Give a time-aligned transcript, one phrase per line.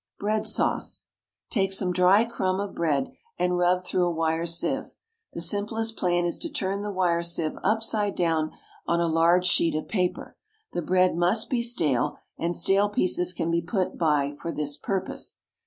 [0.17, 1.05] BREAD SAUCE.
[1.51, 4.95] Take some dry crumb of bread, and rub through a wire sieve.
[5.33, 8.51] The simplest plan is to turn the wire sieve upside down
[8.87, 10.35] on a large sheet of paper.
[10.73, 15.37] The bread must be stale, and stale pieces can be put by for this purpose.